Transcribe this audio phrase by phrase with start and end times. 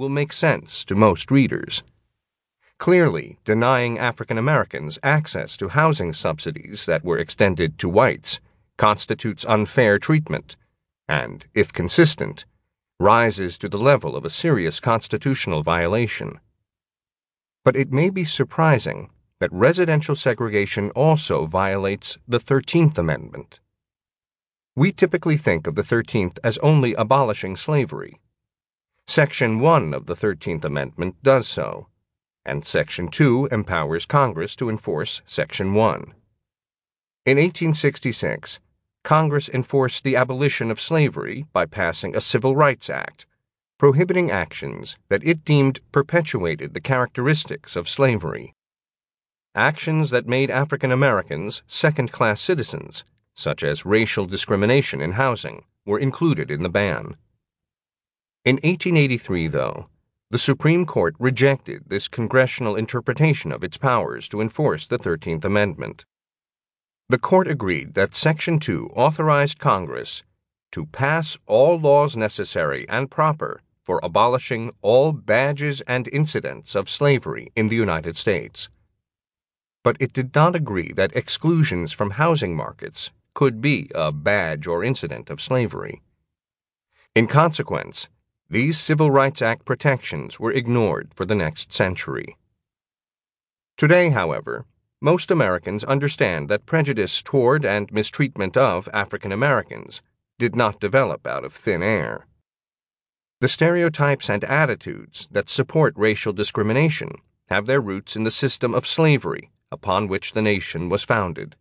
[0.00, 1.84] will make sense to most readers.
[2.78, 8.40] Clearly, denying African Americans access to housing subsidies that were extended to whites
[8.78, 10.56] constitutes unfair treatment,
[11.06, 12.46] and, if consistent,
[12.98, 16.40] rises to the level of a serious constitutional violation.
[17.62, 23.60] But it may be surprising that residential segregation also violates the 13th Amendment.
[24.74, 28.18] We typically think of the 13th as only abolishing slavery.
[29.10, 31.88] Section 1 of the 13th Amendment does so,
[32.44, 36.14] and Section 2 empowers Congress to enforce Section 1.
[37.26, 38.60] In 1866,
[39.02, 43.26] Congress enforced the abolition of slavery by passing a Civil Rights Act,
[43.78, 48.54] prohibiting actions that it deemed perpetuated the characteristics of slavery.
[49.56, 53.02] Actions that made African Americans second class citizens,
[53.34, 57.16] such as racial discrimination in housing, were included in the ban.
[58.42, 59.90] In 1883, though,
[60.30, 66.06] the Supreme Court rejected this congressional interpretation of its powers to enforce the 13th Amendment.
[67.10, 70.22] The court agreed that Section 2 authorized Congress
[70.72, 77.52] to pass all laws necessary and proper for abolishing all badges and incidents of slavery
[77.54, 78.70] in the United States.
[79.84, 84.82] But it did not agree that exclusions from housing markets could be a badge or
[84.82, 86.00] incident of slavery.
[87.14, 88.08] In consequence,
[88.50, 92.36] these Civil Rights Act protections were ignored for the next century.
[93.76, 94.66] Today, however,
[95.00, 100.02] most Americans understand that prejudice toward and mistreatment of African Americans
[100.40, 102.26] did not develop out of thin air.
[103.40, 107.12] The stereotypes and attitudes that support racial discrimination
[107.50, 111.54] have their roots in the system of slavery upon which the nation was founded.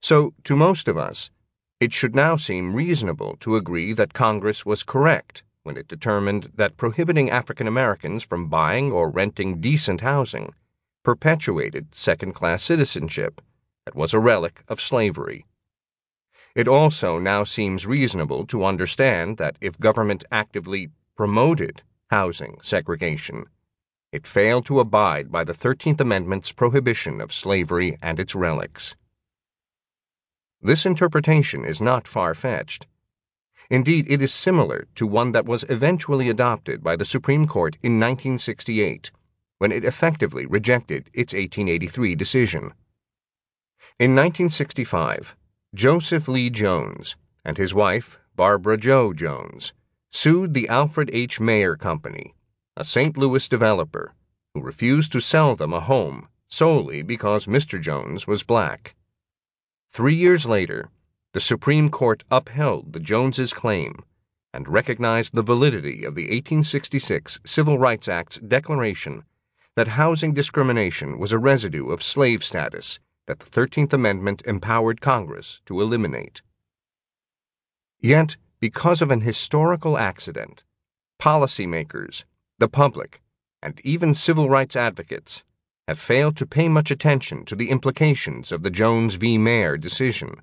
[0.00, 1.30] So, to most of us,
[1.78, 6.76] it should now seem reasonable to agree that Congress was correct when it determined that
[6.76, 10.54] prohibiting African Americans from buying or renting decent housing
[11.02, 13.40] perpetuated second class citizenship
[13.84, 15.44] that was a relic of slavery.
[16.54, 23.46] It also now seems reasonable to understand that if government actively promoted housing segregation,
[24.12, 28.94] it failed to abide by the 13th Amendment's prohibition of slavery and its relics.
[30.62, 32.86] This interpretation is not far fetched.
[33.70, 37.98] Indeed, it is similar to one that was eventually adopted by the Supreme Court in
[37.98, 39.10] 1968
[39.58, 42.72] when it effectively rejected its 1883 decision.
[43.98, 45.36] In 1965,
[45.74, 49.72] Joseph Lee Jones and his wife, Barbara Jo Jones,
[50.10, 51.40] sued the Alfred H.
[51.40, 52.34] Mayer Company,
[52.76, 53.16] a St.
[53.16, 54.14] Louis developer,
[54.52, 57.80] who refused to sell them a home solely because Mr.
[57.80, 58.94] Jones was black.
[59.90, 60.88] Three years later,
[61.34, 64.04] the Supreme Court upheld the Joneses' claim
[64.52, 69.24] and recognized the validity of the 1866 Civil Rights Act's declaration
[69.74, 75.60] that housing discrimination was a residue of slave status that the 13th Amendment empowered Congress
[75.66, 76.40] to eliminate.
[77.98, 80.62] Yet, because of an historical accident,
[81.20, 82.22] policymakers,
[82.60, 83.20] the public,
[83.60, 85.42] and even civil rights advocates
[85.88, 89.36] have failed to pay much attention to the implications of the Jones v.
[89.36, 90.40] Mayer decision.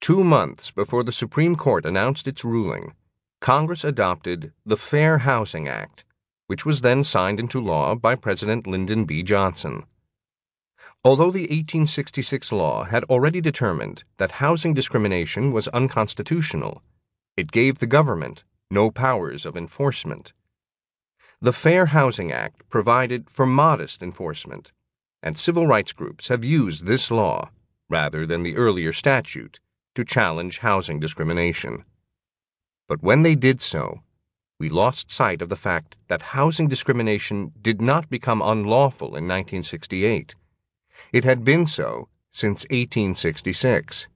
[0.00, 2.94] Two months before the Supreme Court announced its ruling,
[3.40, 6.04] Congress adopted the Fair Housing Act,
[6.46, 9.22] which was then signed into law by President Lyndon B.
[9.22, 9.84] Johnson.
[11.04, 16.82] Although the 1866 law had already determined that housing discrimination was unconstitutional,
[17.36, 20.32] it gave the government no powers of enforcement.
[21.40, 24.72] The Fair Housing Act provided for modest enforcement,
[25.22, 27.50] and civil rights groups have used this law,
[27.88, 29.60] rather than the earlier statute,
[29.96, 31.84] to challenge housing discrimination.
[32.88, 34.02] But when they did so,
[34.58, 40.34] we lost sight of the fact that housing discrimination did not become unlawful in 1968.
[41.12, 44.06] It had been so since 1866.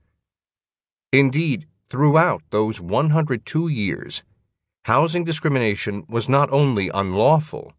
[1.11, 4.23] Indeed, throughout those 102 years,
[4.83, 7.73] housing discrimination was not only unlawful,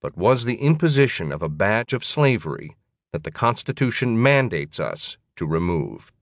[0.00, 2.76] but was the imposition of a badge of slavery
[3.12, 6.12] that the Constitution mandates us to remove.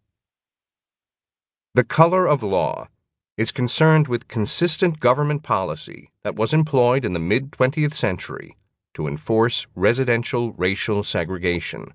[1.78, 2.88] The color of law
[3.36, 8.56] is concerned with consistent government policy that was employed in the mid 20th century
[8.94, 11.94] to enforce residential racial segregation.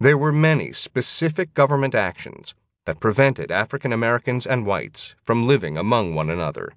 [0.00, 2.54] There were many specific government actions
[2.86, 6.72] that prevented African Americans and whites from living among one another,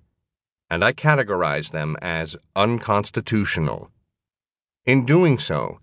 [0.70, 3.90] and I categorize them as unconstitutional.
[4.86, 5.80] In doing so,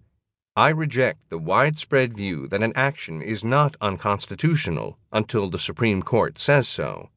[0.59, 6.39] I reject the widespread view that an action is not unconstitutional until the Supreme Court
[6.39, 7.11] says so.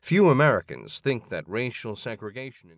[0.00, 2.72] Few Americans think that racial segregation